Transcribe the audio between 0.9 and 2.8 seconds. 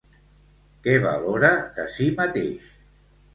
valora de si mateix?